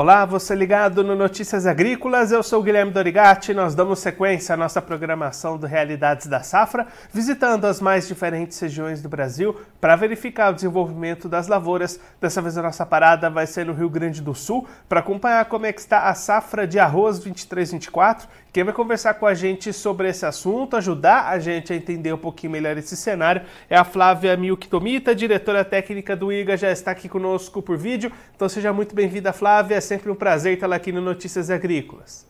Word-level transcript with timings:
Olá, 0.00 0.24
você 0.24 0.54
ligado 0.54 1.02
no 1.02 1.16
Notícias 1.16 1.66
Agrícolas, 1.66 2.30
eu 2.30 2.40
sou 2.40 2.62
Guilherme 2.62 2.92
Dorigatti. 2.92 3.52
Nós 3.52 3.74
damos 3.74 3.98
sequência 3.98 4.54
à 4.54 4.56
nossa 4.56 4.80
programação 4.80 5.58
do 5.58 5.66
Realidades 5.66 6.28
da 6.28 6.40
Safra, 6.40 6.86
visitando 7.12 7.64
as 7.64 7.80
mais 7.80 8.06
diferentes 8.06 8.60
regiões 8.60 9.02
do 9.02 9.08
Brasil 9.08 9.60
para 9.80 9.96
verificar 9.96 10.52
o 10.52 10.54
desenvolvimento 10.54 11.28
das 11.28 11.48
lavouras. 11.48 11.98
Dessa 12.20 12.40
vez 12.40 12.56
a 12.56 12.62
nossa 12.62 12.86
parada 12.86 13.28
vai 13.28 13.44
ser 13.44 13.66
no 13.66 13.72
Rio 13.72 13.90
Grande 13.90 14.22
do 14.22 14.36
Sul 14.36 14.68
para 14.88 15.00
acompanhar 15.00 15.44
como 15.46 15.66
é 15.66 15.72
que 15.72 15.80
está 15.80 16.08
a 16.08 16.14
safra 16.14 16.64
de 16.64 16.78
arroz 16.78 17.18
23-24. 17.18 18.28
Quem 18.58 18.64
vai 18.64 18.74
conversar 18.74 19.14
com 19.14 19.24
a 19.24 19.34
gente 19.34 19.72
sobre 19.72 20.08
esse 20.08 20.26
assunto, 20.26 20.76
ajudar 20.76 21.28
a 21.28 21.38
gente 21.38 21.72
a 21.72 21.76
entender 21.76 22.12
um 22.12 22.18
pouquinho 22.18 22.50
melhor 22.50 22.76
esse 22.76 22.96
cenário, 22.96 23.42
é 23.70 23.76
a 23.76 23.84
Flávia 23.84 24.36
Milktomita, 24.36 25.14
diretora 25.14 25.64
técnica 25.64 26.16
do 26.16 26.32
IGA, 26.32 26.56
já 26.56 26.72
está 26.72 26.90
aqui 26.90 27.08
conosco 27.08 27.62
por 27.62 27.78
vídeo. 27.78 28.10
Então 28.34 28.48
seja 28.48 28.72
muito 28.72 28.96
bem-vinda, 28.96 29.32
Flávia 29.32 29.80
sempre 29.80 30.10
um 30.10 30.14
prazer 30.16 30.54
estar 30.54 30.72
aqui 30.72 30.90
no 30.90 31.00
Notícias 31.00 31.50
Agrícolas. 31.50 32.27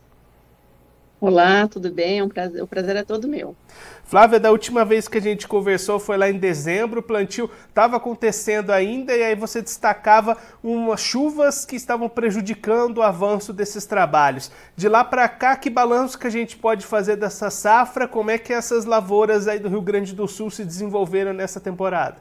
Olá, 1.20 1.66
tudo 1.66 1.90
bem? 1.90 2.22
Um 2.22 2.28
prazer, 2.28 2.62
o 2.62 2.66
prazer 2.66 2.94
é 2.94 3.02
todo 3.02 3.26
meu. 3.26 3.56
Flávia, 4.04 4.38
da 4.38 4.52
última 4.52 4.84
vez 4.84 5.08
que 5.08 5.18
a 5.18 5.20
gente 5.20 5.48
conversou 5.48 5.98
foi 5.98 6.16
lá 6.16 6.30
em 6.30 6.38
dezembro, 6.38 7.00
o 7.00 7.02
plantio 7.02 7.50
estava 7.68 7.96
acontecendo 7.96 8.70
ainda 8.70 9.16
e 9.16 9.24
aí 9.24 9.34
você 9.34 9.60
destacava 9.60 10.36
umas 10.62 11.00
chuvas 11.00 11.64
que 11.64 11.74
estavam 11.74 12.08
prejudicando 12.08 12.98
o 12.98 13.02
avanço 13.02 13.52
desses 13.52 13.84
trabalhos. 13.84 14.48
De 14.76 14.88
lá 14.88 15.02
para 15.02 15.28
cá, 15.28 15.56
que 15.56 15.68
balanço 15.68 16.16
que 16.16 16.28
a 16.28 16.30
gente 16.30 16.56
pode 16.56 16.86
fazer 16.86 17.16
dessa 17.16 17.50
safra? 17.50 18.06
Como 18.06 18.30
é 18.30 18.38
que 18.38 18.52
essas 18.52 18.84
lavouras 18.84 19.48
aí 19.48 19.58
do 19.58 19.68
Rio 19.68 19.82
Grande 19.82 20.14
do 20.14 20.28
Sul 20.28 20.52
se 20.52 20.64
desenvolveram 20.64 21.32
nessa 21.32 21.60
temporada? 21.60 22.18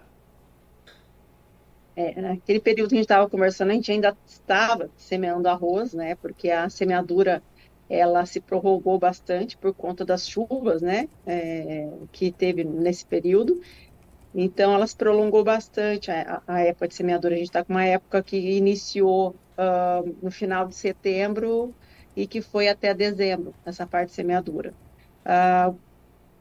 É, 1.95 2.19
naquele 2.19 2.59
período 2.59 2.89
que 2.89 2.95
a 2.95 2.97
gente 2.97 3.05
estava 3.05 3.29
conversando, 3.29 3.69
a 3.69 3.73
gente 3.75 3.91
ainda 3.91 4.17
estava 4.25 4.89
semeando 4.97 5.47
arroz, 5.47 5.94
né? 5.94 6.16
Porque 6.16 6.50
a 6.50 6.67
semeadura 6.67 7.44
ela 7.89 8.25
se 8.25 8.39
prorrogou 8.39 8.99
bastante 8.99 9.57
por 9.57 9.73
conta 9.73 10.03
das 10.03 10.27
chuvas, 10.27 10.81
né? 10.81 11.07
É, 11.25 11.88
que 12.11 12.31
teve 12.31 12.63
nesse 12.63 13.05
período. 13.05 13.61
Então, 14.35 14.73
ela 14.73 14.85
se 14.85 14.95
prolongou 14.95 15.44
bastante 15.44 16.11
a, 16.11 16.41
a 16.47 16.59
época 16.61 16.88
de 16.88 16.95
semeadura. 16.95 17.35
A 17.35 17.38
gente 17.38 17.47
está 17.47 17.63
com 17.63 17.73
uma 17.73 17.85
época 17.85 18.21
que 18.21 18.38
iniciou 18.38 19.35
uh, 19.57 20.16
no 20.21 20.29
final 20.29 20.67
de 20.67 20.75
setembro 20.75 21.73
e 22.16 22.27
que 22.27 22.41
foi 22.41 22.67
até 22.67 22.94
dezembro, 22.94 23.53
essa 23.66 23.88
parte 23.88 24.09
de 24.09 24.16
semeadura. 24.16 24.73
Uh, 25.25 25.77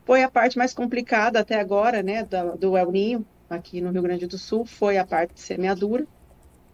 foi 0.05 0.22
a 0.22 0.31
parte 0.31 0.56
mais 0.58 0.72
complicada 0.75 1.41
até 1.41 1.58
agora, 1.58 2.03
né, 2.03 2.25
do, 2.25 2.56
do 2.56 2.77
El 2.77 2.91
Ninho, 2.92 3.27
aqui 3.48 3.81
no 3.81 3.91
Rio 3.91 4.03
Grande 4.03 4.27
do 4.27 4.38
Sul 4.38 4.64
foi 4.64 4.98
a 4.98 5.06
parte 5.06 5.34
de 5.34 5.41
semeadura. 5.41 6.06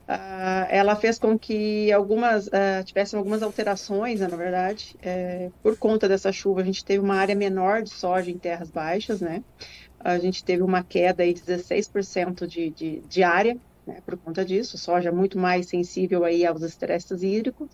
Uh, 0.08 0.66
ela 0.68 0.96
fez 0.96 1.18
com 1.18 1.38
que 1.38 1.90
algumas 1.92 2.48
uh, 2.48 2.84
tivessem 2.84 3.18
algumas 3.18 3.42
alterações, 3.42 4.20
né, 4.20 4.26
na 4.26 4.36
verdade, 4.36 4.96
é, 5.00 5.50
por 5.62 5.76
conta 5.76 6.08
dessa 6.08 6.32
chuva. 6.32 6.60
A 6.60 6.64
gente 6.64 6.84
teve 6.84 7.02
uma 7.02 7.14
área 7.14 7.34
menor 7.34 7.82
de 7.82 7.90
soja 7.90 8.30
em 8.30 8.36
terras 8.36 8.70
baixas, 8.70 9.20
né? 9.20 9.42
A 10.00 10.18
gente 10.18 10.44
teve 10.44 10.62
uma 10.62 10.82
queda 10.82 11.22
aí 11.22 11.32
de 11.32 11.40
16% 11.42 12.46
de, 12.46 12.70
de, 12.70 13.00
de 13.00 13.22
área, 13.22 13.56
né, 13.86 13.98
por 14.04 14.16
conta 14.18 14.44
disso. 14.44 14.76
Soja 14.76 15.12
muito 15.12 15.38
mais 15.38 15.66
sensível 15.66 16.24
aí 16.24 16.44
aos 16.44 16.62
estresses 16.62 17.22
hídricos. 17.22 17.70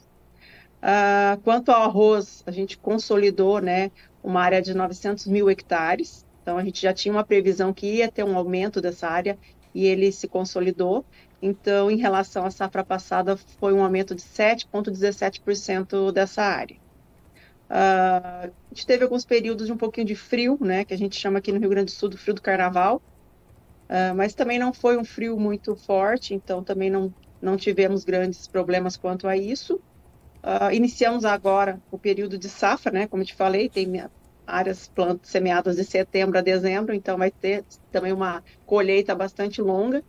Uh, 0.83 1.41
quanto 1.43 1.71
ao 1.71 1.83
arroz, 1.83 2.43
a 2.47 2.51
gente 2.51 2.77
consolidou, 2.79 3.61
né, 3.61 3.91
uma 4.23 4.43
área 4.43 4.61
de 4.61 4.75
900 4.75 5.27
mil 5.27 5.49
hectares, 5.49 6.27
então, 6.49 6.57
a 6.57 6.65
gente 6.65 6.81
já 6.81 6.95
tinha 6.95 7.13
uma 7.13 7.25
previsão 7.25 7.75
que 7.75 7.97
ia 7.97 8.11
ter 8.11 8.25
um 8.25 8.35
aumento 8.35 8.81
dessa 8.81 9.07
área 9.07 9.39
e 9.75 9.85
ele 9.85 10.11
se 10.11 10.27
consolidou. 10.27 11.05
Então, 11.41 11.91
em 11.91 11.97
relação 11.97 12.45
à 12.45 12.51
safra 12.51 12.85
passada, 12.85 13.37
foi 13.59 13.73
um 13.73 13.83
aumento 13.83 14.15
de 14.15 14.23
7,17% 14.23 16.13
dessa 16.13 16.43
área. 16.43 16.77
Uh, 17.71 18.49
a 18.49 18.75
gente 18.75 18.87
teve 18.87 19.05
alguns 19.05 19.25
períodos 19.25 19.67
de 19.67 19.73
um 19.73 19.77
pouquinho 19.77 20.07
de 20.07 20.17
frio, 20.17 20.59
né, 20.61 20.85
que 20.85 20.95
a 20.95 20.97
gente 20.97 21.17
chama 21.17 21.39
aqui 21.39 21.53
no 21.53 21.61
Rio 21.61 21.69
Grande 21.69 21.93
do 21.93 21.97
Sul 21.97 22.09
do 22.09 22.17
frio 22.19 22.35
do 22.35 22.43
carnaval, 22.43 23.03
uh, 23.91 24.15
mas 24.17 24.35
também 24.35 24.59
não 24.59 24.73
foi 24.73 24.97
um 24.97 25.05
frio 25.05 25.39
muito 25.39 25.77
forte, 25.77 26.35
então 26.35 26.65
também 26.65 26.91
não, 26.91 27.15
não 27.41 27.57
tivemos 27.57 28.05
grandes 28.05 28.49
problemas 28.49 28.97
quanto 28.97 29.29
a 29.29 29.37
isso. 29.37 29.81
Uh, 30.45 30.73
iniciamos 30.73 31.25
agora 31.25 31.79
o 31.91 31.99
período 31.99 32.39
de 32.39 32.49
safra, 32.49 32.91
né, 32.91 33.07
como 33.07 33.25
te 33.25 33.35
falei, 33.35 33.69
tem 33.69 33.87
áreas 34.47 34.89
plantas 34.89 35.31
semeadas 35.31 35.77
de 35.77 35.85
setembro 35.85 36.39
a 36.39 36.41
dezembro, 36.41 36.95
então 36.95 37.19
vai 37.19 37.31
ter 37.31 37.67
também 37.91 38.13
uma 38.13 38.43
colheita 38.65 39.15
bastante 39.15 39.61
longa, 39.61 40.03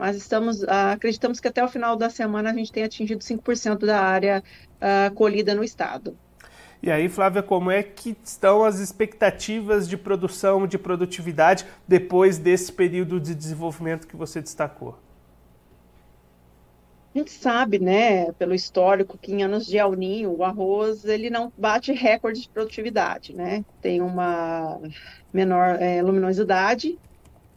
mas 0.00 0.16
estamos, 0.16 0.62
uh, 0.62 0.92
acreditamos 0.94 1.38
que 1.38 1.46
até 1.46 1.62
o 1.62 1.68
final 1.68 1.94
da 1.94 2.08
semana 2.08 2.50
a 2.50 2.54
gente 2.54 2.72
tenha 2.72 2.86
atingido 2.86 3.22
5% 3.22 3.84
da 3.84 4.00
área 4.00 4.42
uh, 4.76 5.14
colhida 5.14 5.54
no 5.54 5.62
estado. 5.62 6.16
E 6.82 6.90
aí, 6.90 7.06
Flávia, 7.10 7.42
como 7.42 7.70
é 7.70 7.82
que 7.82 8.16
estão 8.24 8.64
as 8.64 8.78
expectativas 8.78 9.86
de 9.86 9.98
produção, 9.98 10.66
de 10.66 10.78
produtividade 10.78 11.66
depois 11.86 12.38
desse 12.38 12.72
período 12.72 13.20
de 13.20 13.34
desenvolvimento 13.34 14.06
que 14.06 14.16
você 14.16 14.40
destacou? 14.40 14.98
A 17.14 17.18
gente 17.18 17.32
sabe, 17.32 17.78
né, 17.78 18.32
pelo 18.32 18.54
histórico, 18.54 19.18
que 19.18 19.32
em 19.32 19.42
anos 19.42 19.66
de 19.66 19.76
El 19.76 19.92
Ninho, 19.92 20.34
o 20.34 20.42
arroz 20.42 21.04
ele 21.04 21.28
não 21.28 21.52
bate 21.58 21.92
recorde 21.92 22.40
de 22.40 22.48
produtividade, 22.48 23.34
né? 23.34 23.62
Tem 23.82 24.00
uma 24.00 24.80
menor 25.30 25.76
é, 25.78 26.00
luminosidade 26.00 26.98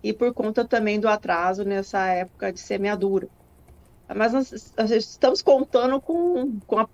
e 0.03 0.13
por 0.13 0.33
conta 0.33 0.65
também 0.65 0.99
do 0.99 1.07
atraso 1.07 1.63
nessa 1.63 2.05
época 2.07 2.51
de 2.51 2.59
semeadura. 2.59 3.27
Mas 4.13 4.33
nós, 4.33 4.73
nós 4.77 4.91
estamos 4.91 5.41
contando 5.41 5.99
com, 6.01 6.59
com, 6.67 6.79
a, 6.79 6.89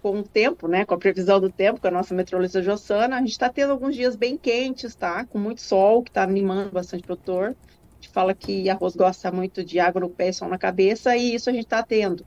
com 0.00 0.20
o 0.20 0.22
tempo, 0.22 0.68
né, 0.68 0.84
com 0.84 0.94
a 0.94 0.98
previsão 0.98 1.40
do 1.40 1.50
tempo, 1.50 1.80
com 1.80 1.88
a 1.88 1.90
nossa 1.90 2.14
meteorologista 2.14 2.62
Jossana. 2.62 3.16
A 3.16 3.20
gente 3.20 3.32
está 3.32 3.50
tendo 3.50 3.72
alguns 3.72 3.94
dias 3.96 4.14
bem 4.14 4.38
quentes, 4.38 4.94
tá? 4.94 5.26
Com 5.26 5.38
muito 5.38 5.60
sol, 5.60 6.02
que 6.02 6.10
está 6.10 6.22
animando 6.22 6.70
bastante 6.70 7.02
o 7.02 7.06
produtor 7.06 7.56
gente 8.04 8.08
fala 8.10 8.34
que 8.34 8.68
arroz 8.68 8.94
gosta 8.94 9.32
muito 9.32 9.64
de 9.64 9.80
água 9.80 10.02
no 10.02 10.10
pé 10.10 10.28
e 10.28 10.32
sol 10.32 10.48
na 10.48 10.58
cabeça, 10.58 11.16
e 11.16 11.34
isso 11.34 11.48
a 11.48 11.52
gente 11.52 11.64
está 11.64 11.82
tendo. 11.82 12.20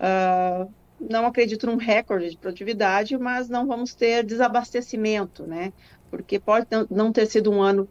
Uh, 0.00 0.72
não 0.98 1.26
acredito 1.26 1.66
num 1.66 1.76
recorde 1.76 2.30
de 2.30 2.36
produtividade, 2.38 3.16
mas 3.18 3.48
não 3.48 3.66
vamos 3.66 3.94
ter 3.94 4.24
desabastecimento, 4.24 5.46
né? 5.46 5.72
Porque 6.10 6.38
pode 6.38 6.66
não 6.90 7.12
ter 7.12 7.26
sido 7.26 7.50
um 7.50 7.60
ano 7.60 7.88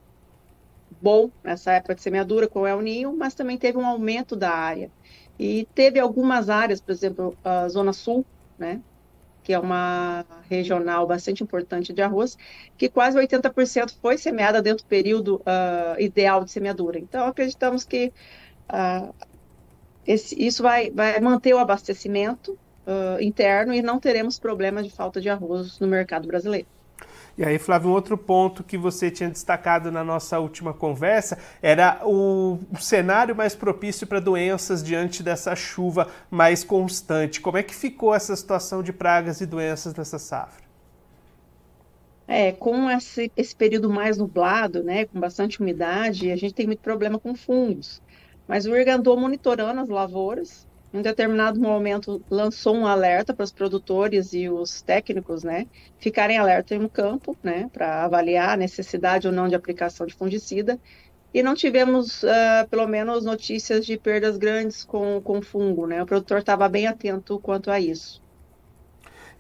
bom 1.01 1.29
nessa 1.43 1.73
época 1.73 1.95
de 1.95 2.01
semeadura 2.01 2.47
com 2.47 2.61
o 2.61 2.67
El 2.67 2.81
Ninho, 2.81 3.15
mas 3.15 3.33
também 3.33 3.57
teve 3.57 3.77
um 3.77 3.85
aumento 3.85 4.35
da 4.35 4.51
área. 4.51 4.91
E 5.37 5.67
teve 5.75 5.99
algumas 5.99 6.49
áreas, 6.49 6.79
por 6.79 6.91
exemplo, 6.91 7.37
a 7.43 7.67
Zona 7.67 7.93
Sul, 7.93 8.25
né? 8.57 8.81
que 9.45 9.53
é 9.53 9.59
uma 9.59 10.25
regional 10.49 11.05
bastante 11.05 11.43
importante 11.43 11.93
de 11.93 12.01
arroz, 12.01 12.35
que 12.75 12.89
quase 12.89 13.15
80% 13.15 13.93
foi 14.01 14.17
semeada 14.17 14.59
dentro 14.59 14.83
do 14.83 14.87
período 14.87 15.35
uh, 15.35 16.01
ideal 16.01 16.43
de 16.43 16.49
semeadura. 16.49 16.97
Então, 16.97 17.27
acreditamos 17.27 17.83
que 17.83 18.11
uh, 18.71 19.13
esse, 20.05 20.35
isso 20.43 20.63
vai, 20.63 20.89
vai 20.89 21.19
manter 21.19 21.53
o 21.53 21.59
abastecimento 21.59 22.57
uh, 22.87 23.21
interno 23.21 23.71
e 23.71 23.83
não 23.83 23.99
teremos 23.99 24.39
problemas 24.39 24.83
de 24.83 24.91
falta 24.91 25.21
de 25.21 25.29
arroz 25.29 25.79
no 25.79 25.87
mercado 25.87 26.27
brasileiro. 26.27 26.67
E 27.37 27.43
aí, 27.43 27.59
Flávio, 27.59 27.89
um 27.89 27.93
outro 27.93 28.17
ponto 28.17 28.63
que 28.63 28.77
você 28.77 29.11
tinha 29.11 29.29
destacado 29.29 29.91
na 29.91 30.05
nossa 30.05 30.39
última 30.39 30.73
conversa 30.73 31.37
era 31.61 31.99
o, 32.05 32.59
cenário 32.79 33.35
mais 33.35 33.53
propício 33.53 34.07
para 34.07 34.21
doenças 34.21 34.81
diante 34.81 35.21
dessa 35.21 35.53
chuva 35.53 36.07
mais 36.31 36.63
constante. 36.63 37.41
Como 37.41 37.57
é 37.57 37.63
que 37.63 37.75
ficou 37.75 38.15
essa 38.15 38.33
situação 38.35 38.81
de 38.81 38.93
pragas 38.93 39.41
e 39.41 39.45
doenças 39.45 39.93
nessa 39.93 40.17
safra? 40.17 40.63
É, 42.25 42.53
com 42.53 42.89
esse, 42.89 43.29
esse 43.35 43.55
período 43.55 43.89
mais 43.89 44.17
nublado, 44.17 44.81
né, 44.81 45.05
com 45.05 45.19
bastante 45.19 45.59
umidade, 45.59 46.31
a 46.31 46.37
gente 46.37 46.53
tem 46.53 46.65
muito 46.65 46.79
problema 46.79 47.19
com 47.19 47.35
fungos. 47.35 48.01
Mas 48.47 48.65
o 48.65 48.75
IRG 48.75 48.91
andou 48.91 49.19
monitorando 49.19 49.81
as 49.81 49.89
lavouras 49.89 50.65
em 50.95 50.99
um 50.99 51.01
determinado 51.01 51.59
momento 51.59 52.23
lançou 52.31 52.73
um 52.73 52.87
alerta 52.87 53.33
para 53.33 53.43
os 53.43 53.51
produtores 53.51 54.31
e 54.31 54.49
os 54.49 54.81
técnicos, 54.81 55.43
né, 55.43 55.67
ficarem 55.99 56.37
alerta 56.37 56.77
no 56.79 56.89
campo, 56.89 57.35
né, 57.43 57.69
para 57.73 58.05
avaliar 58.05 58.51
a 58.51 58.57
necessidade 58.57 59.27
ou 59.27 59.33
não 59.33 59.49
de 59.49 59.55
aplicação 59.55 60.07
de 60.07 60.13
fungicida. 60.13 60.79
E 61.33 61.43
não 61.43 61.53
tivemos, 61.53 62.23
uh, 62.23 62.65
pelo 62.69 62.87
menos, 62.87 63.25
notícias 63.25 63.85
de 63.85 63.97
perdas 63.97 64.37
grandes 64.37 64.85
com, 64.85 65.19
com 65.21 65.41
fungo, 65.41 65.85
né? 65.85 66.01
O 66.01 66.05
produtor 66.05 66.37
estava 66.37 66.69
bem 66.69 66.87
atento 66.87 67.37
quanto 67.39 67.69
a 67.69 67.77
isso. 67.77 68.23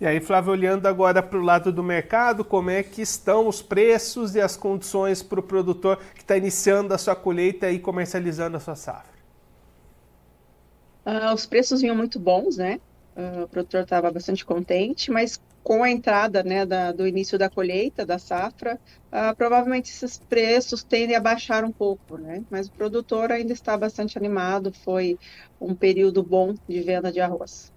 E 0.01 0.05
aí, 0.05 0.19
Flávio, 0.19 0.51
olhando 0.51 0.87
agora 0.87 1.23
para 1.23 1.39
o 1.39 1.41
lado 1.41 1.71
do 1.71 1.81
mercado, 1.81 2.43
como 2.43 2.69
é 2.69 2.83
que 2.83 3.01
estão 3.01 3.47
os 3.47 3.61
preços 3.61 4.35
e 4.35 4.41
as 4.41 4.57
condições 4.57 5.23
para 5.23 5.39
o 5.39 5.43
produtor 5.43 5.97
que 6.13 6.19
está 6.21 6.35
iniciando 6.35 6.93
a 6.93 6.97
sua 6.97 7.15
colheita 7.15 7.71
e 7.71 7.79
comercializando 7.79 8.57
a 8.57 8.59
sua 8.59 8.75
safra? 8.75 9.14
Uh, 11.05 11.33
os 11.33 11.45
preços 11.45 11.81
vinham 11.81 11.95
muito 11.95 12.19
bons, 12.19 12.57
né? 12.57 12.79
Uh, 13.15 13.43
o 13.43 13.47
produtor 13.47 13.81
estava 13.81 14.11
bastante 14.11 14.43
contente, 14.43 15.11
mas 15.11 15.39
com 15.63 15.83
a 15.83 15.89
entrada 15.89 16.43
né, 16.43 16.65
da, 16.65 16.91
do 16.91 17.07
início 17.07 17.39
da 17.39 17.49
colheita, 17.49 18.05
da 18.05 18.19
safra, 18.19 18.79
uh, 19.07 19.35
provavelmente 19.35 19.89
esses 19.89 20.17
preços 20.17 20.83
tendem 20.83 21.15
a 21.15 21.19
baixar 21.19 21.63
um 21.63 21.71
pouco, 21.71 22.17
né? 22.17 22.43
Mas 22.51 22.67
o 22.67 22.71
produtor 22.71 23.31
ainda 23.31 23.53
está 23.53 23.75
bastante 23.77 24.17
animado, 24.17 24.71
foi 24.83 25.17
um 25.59 25.73
período 25.73 26.21
bom 26.21 26.53
de 26.67 26.81
venda 26.81 27.11
de 27.11 27.19
arroz. 27.19 27.73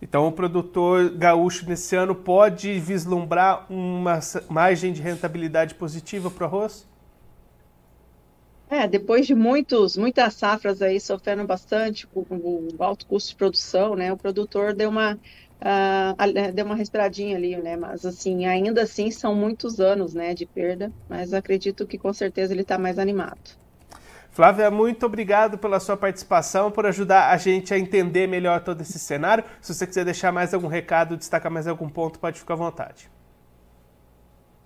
Então, 0.00 0.28
o 0.28 0.32
produtor 0.32 1.10
gaúcho 1.10 1.66
nesse 1.68 1.96
ano 1.96 2.14
pode 2.14 2.78
vislumbrar 2.78 3.66
uma 3.68 4.20
margem 4.48 4.92
de 4.92 5.00
rentabilidade 5.00 5.74
positiva 5.74 6.30
para 6.30 6.44
o 6.44 6.46
arroz? 6.46 6.86
É, 8.68 8.88
depois 8.88 9.26
de 9.26 9.34
muitos, 9.34 9.96
muitas 9.96 10.34
safras 10.34 10.82
aí 10.82 10.98
sofrendo 10.98 11.44
bastante 11.44 12.06
com 12.06 12.24
o 12.30 12.68
alto 12.80 13.06
custo 13.06 13.30
de 13.30 13.36
produção, 13.36 13.94
né, 13.94 14.12
o 14.12 14.16
produtor 14.16 14.74
deu 14.74 14.90
uma, 14.90 15.14
uh, 15.14 16.52
deu 16.52 16.66
uma 16.66 16.74
respiradinha 16.74 17.36
ali, 17.36 17.56
né, 17.56 17.76
mas 17.76 18.04
assim, 18.04 18.44
ainda 18.44 18.82
assim 18.82 19.08
são 19.12 19.36
muitos 19.36 19.78
anos, 19.78 20.14
né, 20.14 20.34
de 20.34 20.44
perda, 20.46 20.92
mas 21.08 21.32
acredito 21.32 21.86
que 21.86 21.96
com 21.96 22.12
certeza 22.12 22.52
ele 22.52 22.62
está 22.62 22.76
mais 22.76 22.98
animado. 22.98 23.38
Flávia, 24.30 24.70
muito 24.70 25.06
obrigado 25.06 25.56
pela 25.56 25.78
sua 25.78 25.96
participação, 25.96 26.70
por 26.70 26.86
ajudar 26.86 27.30
a 27.30 27.36
gente 27.38 27.72
a 27.72 27.78
entender 27.78 28.26
melhor 28.26 28.60
todo 28.60 28.82
esse 28.82 28.98
cenário. 28.98 29.44
Se 29.62 29.72
você 29.72 29.86
quiser 29.86 30.04
deixar 30.04 30.30
mais 30.30 30.52
algum 30.52 30.66
recado, 30.66 31.16
destacar 31.16 31.50
mais 31.50 31.66
algum 31.66 31.88
ponto, 31.88 32.18
pode 32.18 32.38
ficar 32.38 32.52
à 32.52 32.56
vontade. 32.58 33.08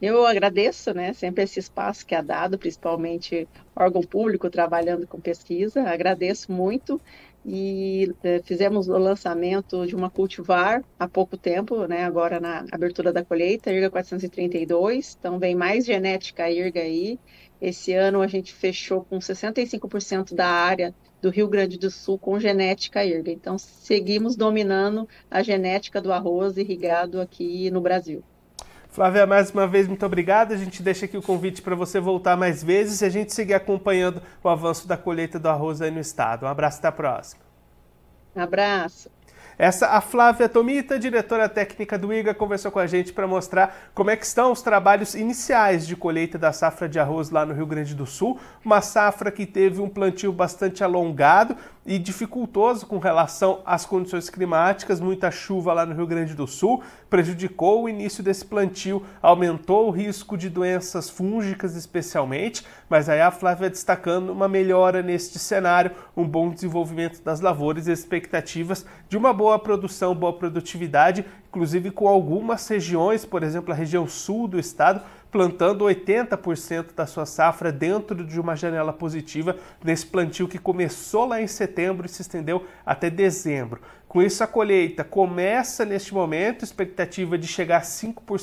Eu 0.01 0.25
agradeço, 0.25 0.95
né, 0.95 1.13
sempre 1.13 1.45
esse 1.45 1.59
espaço 1.59 2.07
que 2.07 2.15
é 2.15 2.23
dado, 2.23 2.59
principalmente 2.59 3.47
órgão 3.77 4.01
público 4.01 4.49
trabalhando 4.49 5.07
com 5.07 5.21
pesquisa. 5.21 5.83
Agradeço 5.83 6.51
muito 6.51 6.99
e 7.45 8.11
eh, 8.23 8.41
fizemos 8.43 8.89
o 8.89 8.97
lançamento 8.97 9.87
de 9.87 9.95
uma 9.95 10.09
cultivar 10.09 10.83
há 10.99 11.07
pouco 11.07 11.37
tempo, 11.37 11.87
né, 11.87 12.05
agora 12.05 12.41
na 12.41 12.65
abertura 12.73 13.13
da 13.13 13.23
colheita, 13.23 13.71
IRGA 13.71 13.91
432. 13.91 15.17
Então 15.19 15.39
vem 15.39 15.55
mais 15.55 15.85
genética 15.85 16.51
IRGA 16.51 16.81
aí. 16.81 17.19
Esse 17.61 17.93
ano 17.93 18.23
a 18.23 18.27
gente 18.27 18.55
fechou 18.55 19.05
com 19.05 19.19
65% 19.19 20.35
da 20.35 20.47
área 20.47 20.95
do 21.21 21.29
Rio 21.29 21.47
Grande 21.49 21.79
do 21.79 21.91
Sul 21.91 22.19
com 22.19 22.41
genética 22.41 23.05
IRGA. 23.05 23.33
Então 23.33 23.59
seguimos 23.59 24.35
dominando 24.35 25.07
a 25.31 25.43
genética 25.43 26.01
do 26.01 26.11
arroz 26.11 26.57
irrigado 26.57 27.21
aqui 27.21 27.71
no 27.71 27.83
Brasil. 27.83 28.25
Flávia, 28.93 29.25
mais 29.25 29.53
uma 29.53 29.69
vez, 29.69 29.87
muito 29.87 30.05
obrigado. 30.05 30.53
A 30.53 30.57
gente 30.57 30.83
deixa 30.83 31.05
aqui 31.05 31.17
o 31.17 31.23
convite 31.23 31.63
para 31.63 31.77
você 31.77 32.01
voltar 32.01 32.37
mais 32.37 32.63
vezes 32.63 33.01
e 33.01 33.05
a 33.05 33.09
gente 33.09 33.33
seguir 33.33 33.55
acompanhando 33.55 34.21
o 34.43 34.49
avanço 34.49 34.89
da 34.89 34.97
colheita 34.97 35.39
do 35.39 35.49
arroz 35.49 35.81
aí 35.81 35.93
no 35.93 36.01
estado. 36.01 36.45
Um 36.45 36.49
abraço, 36.49 36.79
até 36.79 36.89
a 36.89 36.93
próxima. 36.93 37.41
Um 38.35 38.43
abraço. 38.43 39.09
Essa 39.57 39.89
a 39.89 40.01
Flávia 40.01 40.49
Tomita, 40.49 40.99
diretora 40.99 41.47
técnica 41.47 41.99
do 41.99 42.13
IGA, 42.13 42.33
conversou 42.33 42.73
com 42.73 42.79
a 42.79 42.87
gente 42.87 43.13
para 43.13 43.27
mostrar 43.27 43.91
como 43.95 44.11
é 44.11 44.17
que 44.17 44.25
estão 44.25 44.51
os 44.51 44.63
trabalhos 44.63 45.15
iniciais 45.15 45.87
de 45.87 45.95
colheita 45.95 46.39
da 46.39 46.51
safra 46.51 46.89
de 46.89 46.99
arroz 46.99 47.29
lá 47.29 47.45
no 47.45 47.53
Rio 47.53 47.67
Grande 47.67 47.95
do 47.95 48.07
Sul, 48.07 48.41
uma 48.65 48.81
safra 48.81 49.31
que 49.31 49.45
teve 49.45 49.79
um 49.81 49.89
plantio 49.89 50.33
bastante 50.33 50.83
alongado 50.83 51.55
e 51.85 51.99
dificultoso 51.99 52.87
com 52.87 52.99
relação 52.99 53.63
às 53.65 53.87
condições 53.87 54.29
climáticas, 54.29 55.01
muita 55.01 55.31
chuva 55.31 55.73
lá 55.73 55.87
no 55.87 55.95
Rio 55.95 56.07
Grande 56.07 56.35
do 56.35 56.47
Sul, 56.47 56.83
prejudicou 57.09 57.85
o 57.85 57.89
início 57.89 58.23
desse 58.23 58.45
plantio, 58.45 59.03
aumentou 59.23 59.89
o 59.89 59.91
risco 59.91 60.37
de 60.37 60.49
doenças 60.49 61.09
fúngicas 61.09 61.75
especialmente, 61.75 62.65
mas 62.89 63.09
aí 63.09 63.21
a 63.21 63.31
Flávia 63.31 63.71
destacando 63.71 64.31
uma 64.31 64.49
melhora 64.49 65.03
neste 65.03 65.39
cenário, 65.39 65.93
um 66.17 66.27
bom 66.27 66.51
desenvolvimento 66.51 67.23
das 67.23 67.41
lavouras 67.41 67.89
expectativas 67.89 68.85
de 69.09 69.17
uma 69.17 69.33
boa 69.33 69.59
produção, 69.59 70.15
boa 70.15 70.33
produtividade, 70.33 71.25
inclusive 71.51 71.91
com 71.91 72.07
algumas 72.07 72.67
regiões, 72.69 73.25
por 73.25 73.43
exemplo, 73.43 73.73
a 73.73 73.77
região 73.77 74.07
sul 74.07 74.47
do 74.47 74.59
estado, 74.59 75.03
plantando 75.33 75.85
80% 75.85 76.95
da 76.95 77.07
sua 77.07 77.27
safra 77.27 77.73
dentro 77.73 78.25
de 78.25 78.41
uma 78.41 78.55
janela 78.55 78.93
positiva 78.93 79.57
nesse 79.83 80.07
plantio 80.07 80.47
que 80.47 80.59
começou 80.59 81.27
lá 81.27 81.43
em 81.43 81.49
setembro 81.49 82.07
e 82.07 82.09
se 82.09 82.23
estendeu 82.23 82.65
até 82.87 83.11
dezembro. 83.11 83.81
Com 84.07 84.23
isso, 84.23 84.45
a 84.45 84.47
colheita 84.47 85.03
começa 85.03 85.85
neste 85.85 86.15
momento, 86.15 86.65
expectativa 86.65 87.37
de 87.37 87.49
chegar 87.49 87.79
a 87.79 87.83
5% 87.83 88.43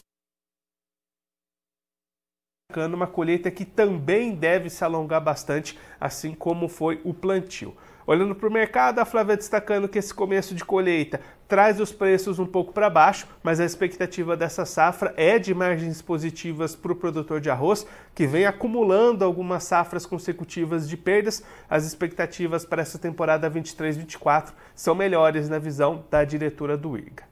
uma 2.86 3.08
colheita 3.08 3.50
que 3.50 3.66
também 3.66 4.36
deve 4.36 4.70
se 4.70 4.84
alongar 4.84 5.24
bastante, 5.24 5.80
assim 6.00 6.34
como 6.34 6.68
foi 6.68 7.02
o 7.04 7.14
plantio. 7.14 7.76
Olhando 8.08 8.34
para 8.34 8.48
o 8.48 8.52
mercado, 8.52 9.00
a 9.00 9.06
Flávia 9.06 9.36
destacando 9.36 9.90
que 9.90 10.00
esse 10.00 10.14
começo 10.14 10.56
de 10.56 10.64
colheita 10.64 11.20
traz 11.48 11.80
os 11.80 11.92
preços 11.92 12.40
um 12.40 12.46
pouco 12.46 12.74
para 12.74 12.90
baixo, 12.90 13.28
mas 13.42 13.60
a 13.60 13.66
expectativa 13.66 14.36
dessa 14.36 14.66
safra 14.66 15.14
é 15.16 15.40
de 15.40 15.54
margens 15.54 16.02
positivas 16.02 16.76
para 16.76 16.92
o 16.92 16.96
produtor 16.96 17.40
de 17.40 17.50
arroz, 17.50 17.88
que 18.14 18.28
vem 18.28 18.46
acumulando 18.46 19.24
algumas 19.24 19.64
safras 19.64 20.06
consecutivas 20.06 20.88
de 20.90 20.98
perdas. 20.98 21.44
As 21.70 21.86
expectativas 21.86 22.66
para 22.66 22.82
essa 22.82 23.00
temporada 23.00 23.50
23-24 23.50 24.52
são 24.76 24.94
melhores 24.94 25.48
na 25.48 25.60
visão 25.60 26.04
da 26.12 26.24
diretora 26.24 26.78
do 26.78 26.98
IRGA. 26.98 27.24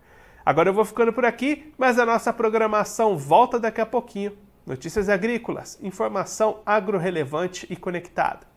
Agora 0.46 0.70
eu 0.70 0.74
vou 0.74 0.86
ficando 0.86 1.12
por 1.12 1.26
aqui, 1.26 1.74
mas 1.78 1.98
a 1.98 2.06
nossa 2.06 2.32
programação 2.32 3.18
volta 3.18 3.60
daqui 3.60 3.82
a 3.82 3.86
pouquinho. 3.86 4.38
Notícias 4.66 5.10
agrícolas, 5.10 5.78
informação 5.82 6.60
agro 6.66 6.98
relevante 6.98 7.68
e 7.70 7.76
conectada. 7.76 8.55